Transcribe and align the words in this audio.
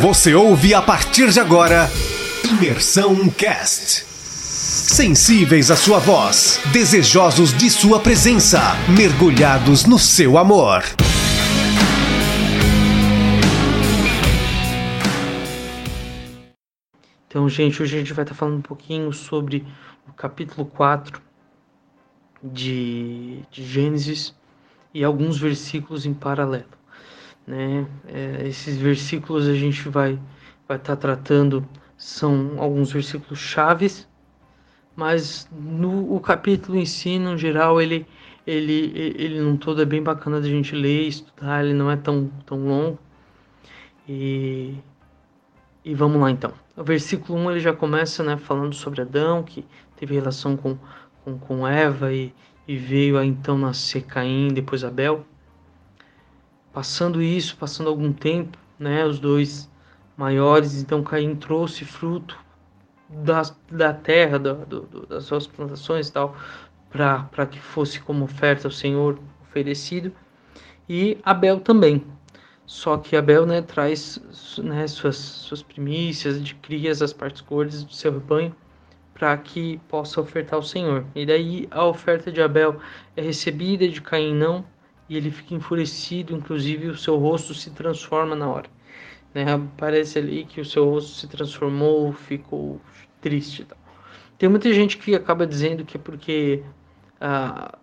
Você 0.00 0.34
ouve 0.34 0.74
a 0.74 0.82
partir 0.82 1.30
de 1.30 1.40
agora 1.40 1.88
Imersão 2.44 3.30
Cast. 3.30 4.04
Sensíveis 4.04 5.70
à 5.70 5.76
sua 5.76 5.98
voz, 5.98 6.60
desejosos 6.70 7.56
de 7.56 7.70
sua 7.70 7.98
presença, 7.98 8.60
mergulhados 8.94 9.86
no 9.86 9.98
seu 9.98 10.36
amor. 10.36 10.82
Então, 17.26 17.48
gente, 17.48 17.82
hoje 17.82 17.96
a 17.96 17.98
gente 17.98 18.12
vai 18.12 18.24
estar 18.24 18.34
falando 18.34 18.58
um 18.58 18.62
pouquinho 18.62 19.10
sobre 19.14 19.64
o 20.06 20.12
capítulo 20.12 20.66
4 20.66 21.22
de, 22.42 23.40
de 23.50 23.64
Gênesis 23.64 24.34
e 24.92 25.02
alguns 25.02 25.38
versículos 25.38 26.04
em 26.04 26.12
paralelo. 26.12 26.75
Né? 27.46 27.86
É, 28.08 28.46
esses 28.48 28.76
versículos 28.76 29.46
a 29.48 29.54
gente 29.54 29.88
vai 29.88 30.18
vai 30.68 30.76
estar 30.78 30.96
tratando 30.96 31.66
são 31.96 32.56
alguns 32.58 32.92
versículos 32.92 33.38
chaves, 33.38 34.08
mas 34.94 35.48
no 35.52 36.14
o 36.14 36.20
capítulo 36.20 36.78
em 36.78 36.84
si, 36.86 37.18
no 37.18 37.36
geral, 37.38 37.80
ele 37.80 38.06
ele 38.46 38.92
ele 39.16 39.40
não 39.40 39.56
todo 39.56 39.82
é 39.82 39.84
bem 39.84 40.02
bacana 40.02 40.40
da 40.40 40.48
gente 40.48 40.74
ler, 40.74 41.08
estudar, 41.08 41.64
ele 41.64 41.74
não 41.74 41.90
é 41.90 41.96
tão 41.96 42.30
tão 42.44 42.66
longo. 42.66 42.98
E 44.08 44.74
e 45.84 45.94
vamos 45.94 46.20
lá 46.20 46.30
então. 46.30 46.52
O 46.76 46.82
versículo 46.84 47.38
1 47.38 47.50
ele 47.52 47.60
já 47.60 47.72
começa, 47.72 48.22
né, 48.22 48.36
falando 48.36 48.74
sobre 48.74 49.00
Adão, 49.02 49.42
que 49.42 49.64
teve 49.96 50.14
relação 50.14 50.56
com 50.56 50.76
com, 51.24 51.38
com 51.38 51.66
Eva 51.66 52.12
e, 52.12 52.32
e 52.68 52.76
veio 52.76 53.18
a 53.18 53.24
então 53.24 53.58
nascer 53.58 54.02
Caim, 54.04 54.48
depois 54.48 54.84
Abel. 54.84 55.26
Passando 56.76 57.22
isso, 57.22 57.56
passando 57.56 57.88
algum 57.88 58.12
tempo, 58.12 58.58
né, 58.78 59.02
os 59.06 59.18
dois 59.18 59.66
maiores, 60.14 60.78
então 60.78 61.02
Caim 61.02 61.34
trouxe 61.34 61.86
fruto 61.86 62.38
da, 63.08 63.40
da 63.72 63.94
terra, 63.94 64.38
do, 64.38 64.56
do, 64.66 65.06
das 65.06 65.24
suas 65.24 65.46
plantações 65.46 66.08
e 66.08 66.12
tal, 66.12 66.36
para 66.90 67.46
que 67.46 67.58
fosse 67.58 67.98
como 67.98 68.26
oferta 68.26 68.68
ao 68.68 68.70
Senhor 68.70 69.18
oferecido, 69.40 70.12
e 70.86 71.16
Abel 71.24 71.60
também. 71.60 72.04
Só 72.66 72.98
que 72.98 73.16
Abel 73.16 73.46
né, 73.46 73.62
traz 73.62 74.20
né, 74.62 74.86
suas, 74.86 75.16
suas 75.16 75.62
primícias 75.62 76.44
de 76.44 76.54
crias, 76.56 77.00
as 77.00 77.14
partes 77.14 77.40
gordas 77.40 77.84
do 77.84 77.94
seu 77.94 78.12
rebanho, 78.12 78.54
para 79.14 79.34
que 79.38 79.78
possa 79.88 80.20
ofertar 80.20 80.56
ao 80.56 80.62
Senhor. 80.62 81.06
E 81.14 81.24
daí 81.24 81.66
a 81.70 81.86
oferta 81.86 82.30
de 82.30 82.42
Abel 82.42 82.78
é 83.16 83.22
recebida, 83.22 83.88
de 83.88 84.02
Caim 84.02 84.34
não, 84.34 84.62
e 85.08 85.16
ele 85.16 85.30
fica 85.30 85.54
enfurecido, 85.54 86.34
inclusive 86.34 86.88
o 86.88 86.96
seu 86.96 87.16
rosto 87.16 87.54
se 87.54 87.70
transforma 87.70 88.34
na 88.34 88.48
hora. 88.48 88.68
Né? 89.34 89.44
Parece 89.76 90.18
ali 90.18 90.44
que 90.44 90.60
o 90.60 90.64
seu 90.64 90.88
rosto 90.88 91.12
se 91.12 91.28
transformou, 91.28 92.12
ficou 92.12 92.80
triste. 93.20 93.64
Tal. 93.64 93.78
Tem 94.38 94.48
muita 94.48 94.72
gente 94.72 94.98
que 94.98 95.14
acaba 95.14 95.46
dizendo 95.46 95.84
que 95.84 95.96
é 95.96 96.00
porque 96.00 96.62
ah, 97.20 97.78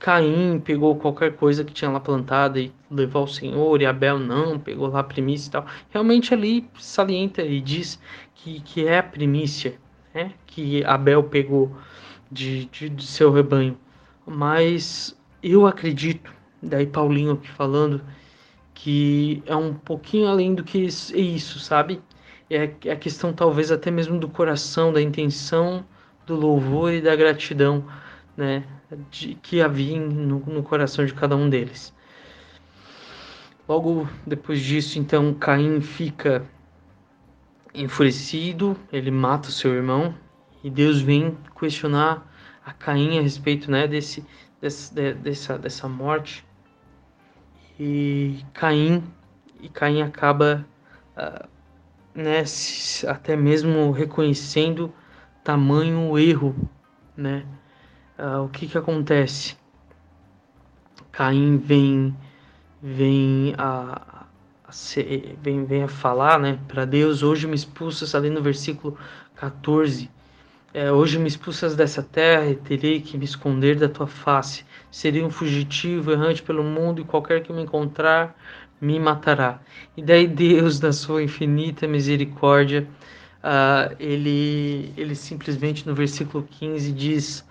Caim 0.00 0.58
pegou 0.60 0.96
qualquer 0.96 1.36
coisa 1.36 1.62
que 1.62 1.72
tinha 1.72 1.90
lá 1.90 2.00
plantada 2.00 2.58
e 2.58 2.72
levou 2.90 3.22
ao 3.22 3.28
Senhor, 3.28 3.82
e 3.82 3.86
Abel 3.86 4.18
não, 4.18 4.58
pegou 4.58 4.88
lá 4.88 5.00
a 5.00 5.04
primícia 5.04 5.48
e 5.48 5.52
tal. 5.52 5.66
Realmente 5.90 6.32
ali 6.32 6.68
salienta 6.78 7.42
e 7.42 7.60
diz 7.60 8.00
que, 8.34 8.60
que 8.60 8.86
é 8.86 8.98
a 8.98 9.02
primícia 9.02 9.78
né, 10.14 10.32
que 10.46 10.82
Abel 10.84 11.24
pegou 11.24 11.76
de, 12.30 12.64
de, 12.66 12.88
de 12.88 13.06
seu 13.06 13.30
rebanho. 13.30 13.76
Mas 14.26 15.18
eu 15.42 15.66
acredito, 15.66 16.32
daí 16.62 16.86
Paulinho 16.86 17.32
aqui 17.32 17.50
falando, 17.50 18.02
que 18.74 19.42
é 19.46 19.54
um 19.54 19.74
pouquinho 19.74 20.28
além 20.28 20.54
do 20.54 20.64
que 20.64 20.78
isso, 20.78 21.58
sabe? 21.58 22.00
É, 22.48 22.70
é 22.84 22.92
a 22.92 22.96
questão 22.96 23.32
talvez 23.32 23.70
até 23.70 23.90
mesmo 23.90 24.18
do 24.18 24.28
coração, 24.28 24.92
da 24.92 25.00
intenção, 25.00 25.84
do 26.26 26.34
louvor 26.34 26.92
e 26.92 27.00
da 27.00 27.14
gratidão, 27.14 27.84
né? 28.36 28.64
De, 29.10 29.34
que 29.34 29.60
havia 29.60 30.00
no, 30.00 30.40
no 30.40 30.62
coração 30.62 31.04
de 31.04 31.14
cada 31.14 31.36
um 31.36 31.48
deles. 31.48 31.94
Logo 33.68 34.08
depois 34.26 34.60
disso, 34.60 34.98
então, 34.98 35.32
Caim 35.32 35.80
fica 35.80 36.44
enfurecido, 37.72 38.76
ele 38.92 39.12
mata 39.12 39.48
o 39.48 39.52
seu 39.52 39.72
irmão 39.72 40.12
e 40.64 40.68
Deus 40.68 41.00
vem 41.00 41.38
questionar 41.58 42.28
a 42.64 42.72
Caim 42.72 43.18
a 43.18 43.22
respeito 43.22 43.70
né, 43.70 43.86
desse, 43.86 44.26
desse, 44.60 44.92
dessa, 44.92 45.56
dessa 45.56 45.88
morte. 45.88 46.44
E 47.82 48.44
Caim, 48.52 49.02
e 49.58 49.66
Caim 49.70 50.02
acaba 50.02 50.66
uh, 51.16 51.48
né, 52.14 52.44
até 53.08 53.34
mesmo 53.34 53.90
reconhecendo 53.90 54.92
tamanho 55.42 56.18
erro. 56.18 56.54
Né? 57.16 57.46
Uh, 58.18 58.44
o 58.44 58.50
que, 58.50 58.66
que 58.66 58.76
acontece? 58.76 59.56
Caim 61.10 61.56
vem, 61.56 62.14
vem 62.82 63.54
a, 63.56 64.26
vem, 65.40 65.64
vem 65.64 65.84
a 65.84 65.88
falar 65.88 66.38
né, 66.38 66.58
para 66.68 66.84
Deus: 66.84 67.22
Hoje 67.22 67.46
me 67.46 67.54
expulsas, 67.54 68.14
ali 68.14 68.28
no 68.28 68.42
versículo 68.42 68.98
14. 69.36 70.10
É, 70.72 70.92
hoje 70.92 71.18
me 71.18 71.26
expulsas 71.26 71.74
dessa 71.74 72.00
terra 72.02 72.46
e 72.46 72.54
terei 72.54 73.00
que 73.00 73.18
me 73.18 73.24
esconder 73.24 73.76
da 73.76 73.88
tua 73.88 74.06
face. 74.06 74.64
Serei 74.90 75.22
um 75.22 75.30
fugitivo, 75.30 76.12
errante 76.12 76.42
pelo 76.42 76.62
mundo, 76.62 77.00
e 77.00 77.04
qualquer 77.04 77.42
que 77.42 77.52
me 77.52 77.62
encontrar 77.62 78.36
me 78.80 78.98
matará. 78.98 79.60
E 79.96 80.02
daí 80.02 80.28
Deus, 80.28 80.80
na 80.80 80.92
sua 80.92 81.22
infinita 81.24 81.88
misericórdia, 81.88 82.86
uh, 83.42 83.94
ele, 83.98 84.92
ele 84.96 85.14
simplesmente 85.16 85.86
no 85.88 85.94
versículo 85.94 86.46
15 86.48 86.92
diz: 86.92 87.44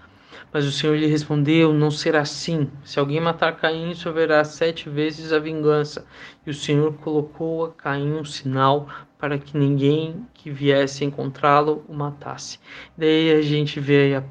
mas 0.52 0.66
o 0.66 0.72
Senhor 0.72 0.96
lhe 0.96 1.06
respondeu: 1.06 1.74
Não 1.74 1.92
será 1.92 2.22
assim. 2.22 2.70
Se 2.84 3.00
alguém 3.00 3.20
matar 3.20 3.58
Caim, 3.58 3.94
haverá 4.06 4.44
sete 4.44 4.90
vezes 4.90 5.32
a 5.32 5.40
vingança. 5.40 6.06
E 6.46 6.50
o 6.50 6.54
Senhor 6.54 6.94
colocou 6.96 7.66
a 7.66 7.72
Caim 7.72 8.14
um 8.14 8.26
sinal 8.26 8.88
para 9.18 9.38
que 9.38 9.58
ninguém 9.58 10.26
que 10.34 10.50
viesse 10.50 11.04
encontrá-lo 11.04 11.84
o 11.88 11.94
matasse. 11.94 12.58
Daí 12.98 13.32
a 13.34 13.42
gente 13.42 13.80
vê 13.80 14.16
a, 14.16 14.24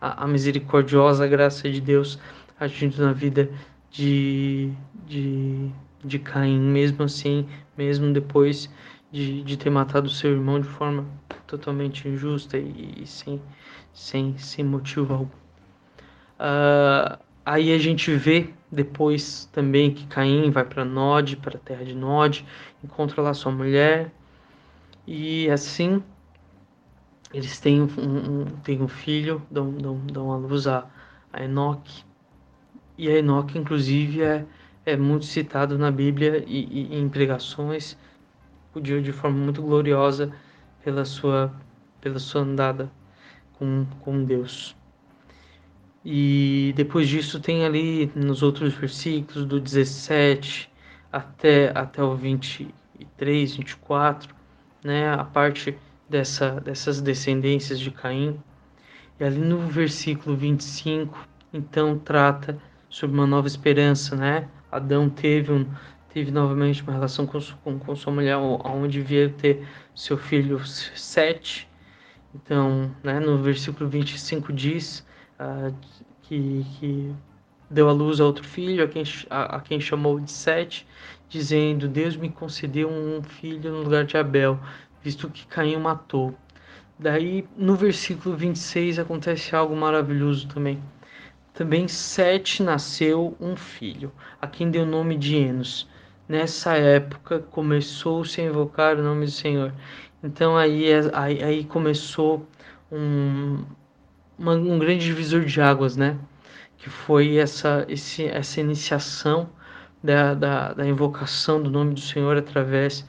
a, 0.00 0.24
a, 0.24 0.26
misericordiosa 0.26 1.26
graça 1.26 1.68
de 1.68 1.80
Deus 1.80 2.18
agindo 2.58 2.96
na 3.04 3.12
vida 3.12 3.50
de, 3.90 4.72
de, 5.04 5.68
de 6.04 6.18
Caim, 6.20 6.60
mesmo 6.60 7.02
assim, 7.02 7.46
mesmo 7.76 8.12
depois 8.12 8.70
de, 9.10 9.42
de 9.42 9.56
ter 9.56 9.70
matado 9.70 10.08
seu 10.08 10.30
irmão 10.30 10.60
de 10.60 10.68
forma 10.68 11.04
totalmente 11.46 12.08
injusta 12.08 12.56
e, 12.56 13.02
e 13.02 13.06
sem, 13.06 13.42
sem, 13.92 14.38
sem 14.38 14.64
motivo 14.64 15.12
algum. 15.12 15.45
Uh, 16.38 17.18
aí 17.44 17.72
a 17.72 17.78
gente 17.78 18.14
vê 18.14 18.50
depois 18.70 19.46
também 19.52 19.92
que 19.92 20.06
Caim 20.06 20.50
vai 20.50 20.64
para 20.64 20.84
Nod, 20.84 21.36
para 21.36 21.56
a 21.56 21.60
terra 21.60 21.84
de 21.84 21.94
Nod, 21.94 22.44
encontra 22.84 23.22
lá 23.22 23.32
sua 23.32 23.52
mulher 23.52 24.12
e 25.06 25.48
assim 25.50 26.02
eles 27.32 27.58
têm 27.58 27.82
um, 27.82 27.86
um, 27.86 28.44
têm 28.62 28.82
um 28.82 28.88
filho, 28.88 29.42
dão, 29.50 29.72
dão, 29.72 29.98
dão 30.06 30.32
a 30.32 30.36
luz 30.36 30.66
a, 30.66 30.86
a 31.32 31.42
Enoque. 31.42 32.04
E 32.96 33.08
a 33.08 33.18
Enoque, 33.18 33.58
inclusive, 33.58 34.22
é, 34.22 34.46
é 34.84 34.96
muito 34.96 35.26
citado 35.26 35.76
na 35.78 35.90
Bíblia 35.90 36.44
e, 36.46 36.88
e 36.92 36.96
em 36.96 37.08
pregações 37.08 37.96
de, 38.74 39.02
de 39.02 39.12
forma 39.12 39.36
muito 39.36 39.60
gloriosa 39.60 40.32
pela 40.82 41.04
sua, 41.04 41.52
pela 42.00 42.18
sua 42.18 42.42
andada 42.42 42.90
com, 43.54 43.86
com 44.00 44.24
Deus. 44.24 44.76
E 46.08 46.72
depois 46.76 47.08
disso 47.08 47.40
tem 47.40 47.64
ali 47.64 48.12
nos 48.14 48.40
outros 48.40 48.72
versículos 48.74 49.44
do 49.44 49.58
17 49.58 50.70
até, 51.10 51.76
até 51.76 52.00
o 52.00 52.14
23, 52.14 53.56
24, 53.56 54.32
né, 54.84 55.12
a 55.12 55.24
parte 55.24 55.76
dessa, 56.08 56.60
dessas 56.60 57.00
descendências 57.00 57.80
de 57.80 57.90
Caim. 57.90 58.40
E 59.18 59.24
ali 59.24 59.40
no 59.40 59.58
versículo 59.66 60.36
25, 60.36 61.26
então 61.52 61.98
trata 61.98 62.56
sobre 62.88 63.16
uma 63.16 63.26
nova 63.26 63.48
esperança, 63.48 64.14
né? 64.14 64.48
Adão 64.70 65.10
teve, 65.10 65.50
um, 65.50 65.66
teve 66.14 66.30
novamente 66.30 66.84
uma 66.84 66.92
relação 66.92 67.26
com, 67.26 67.40
com, 67.64 67.80
com 67.80 67.96
sua 67.96 68.12
mulher, 68.12 68.36
onde 68.36 69.00
devia 69.00 69.28
ter 69.28 69.66
seu 69.92 70.16
filho 70.16 70.64
Sete. 70.64 71.68
Então, 72.32 72.94
né, 73.02 73.18
no 73.18 73.38
versículo 73.38 73.90
25 73.90 74.52
diz 74.52 75.04
uh, 75.40 75.74
que, 76.28 76.64
que 76.78 77.14
deu 77.70 77.88
à 77.88 77.92
luz 77.92 78.20
a 78.20 78.24
outro 78.24 78.44
filho, 78.44 78.84
a 78.84 78.88
quem, 78.88 79.02
a, 79.30 79.56
a 79.56 79.60
quem 79.60 79.80
chamou 79.80 80.20
de 80.20 80.30
Sete, 80.30 80.86
dizendo: 81.28 81.88
Deus 81.88 82.16
me 82.16 82.28
concedeu 82.28 82.88
um 82.88 83.22
filho 83.22 83.72
no 83.72 83.82
lugar 83.82 84.04
de 84.04 84.16
Abel, 84.16 84.58
visto 85.02 85.30
que 85.30 85.46
Caim 85.46 85.76
matou. 85.76 86.34
Daí, 86.98 87.46
no 87.56 87.76
versículo 87.76 88.36
26, 88.36 88.98
acontece 88.98 89.54
algo 89.54 89.76
maravilhoso 89.76 90.48
também. 90.48 90.82
Também 91.52 91.88
Sete 91.88 92.62
nasceu 92.62 93.36
um 93.40 93.56
filho, 93.56 94.12
a 94.40 94.46
quem 94.46 94.70
deu 94.70 94.82
o 94.82 94.86
nome 94.86 95.16
de 95.16 95.36
Enos. 95.36 95.88
nessa 96.28 96.76
época 96.76 97.38
começou-se 97.38 98.40
a 98.40 98.44
invocar 98.44 98.98
o 98.98 99.02
nome 99.02 99.26
do 99.26 99.30
Senhor. 99.30 99.72
Então 100.22 100.56
aí, 100.56 100.90
é, 100.90 101.00
aí, 101.12 101.42
aí 101.42 101.64
começou 101.64 102.46
um, 102.90 103.64
uma, 104.38 104.54
um 104.54 104.78
grande 104.78 105.04
divisor 105.04 105.44
de 105.44 105.60
águas, 105.60 105.96
né? 105.96 106.18
Que 106.78 106.90
foi 106.90 107.36
essa, 107.36 107.84
esse, 107.88 108.24
essa 108.26 108.60
iniciação 108.60 109.48
da, 110.02 110.34
da, 110.34 110.72
da 110.72 110.86
invocação 110.86 111.62
do 111.62 111.70
nome 111.70 111.94
do 111.94 112.00
Senhor 112.00 112.36
através 112.36 113.08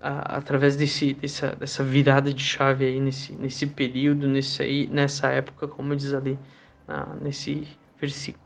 a, 0.00 0.36
através 0.36 0.76
desse, 0.76 1.14
dessa, 1.14 1.54
dessa 1.56 1.84
virada 1.84 2.32
de 2.32 2.42
chave 2.42 2.84
aí 2.84 3.00
nesse, 3.00 3.32
nesse 3.32 3.66
período, 3.66 4.26
nesse 4.28 4.62
aí, 4.62 4.86
nessa 4.86 5.28
época, 5.28 5.68
como 5.68 5.94
diz 5.94 6.12
ali 6.14 6.38
nesse 7.20 7.66
versículo. 8.00 8.44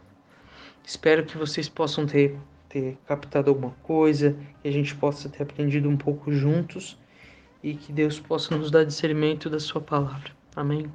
Espero 0.84 1.24
que 1.24 1.36
vocês 1.36 1.68
possam 1.68 2.06
ter, 2.06 2.38
ter 2.68 2.96
captado 3.06 3.50
alguma 3.50 3.72
coisa, 3.82 4.36
que 4.62 4.68
a 4.68 4.72
gente 4.72 4.94
possa 4.94 5.28
ter 5.28 5.42
aprendido 5.42 5.88
um 5.88 5.96
pouco 5.96 6.32
juntos 6.32 6.98
e 7.62 7.74
que 7.74 7.92
Deus 7.92 8.18
possa 8.18 8.56
nos 8.56 8.70
dar 8.70 8.84
discernimento 8.84 9.50
da 9.50 9.60
Sua 9.60 9.80
palavra. 9.80 10.32
Amém. 10.56 10.90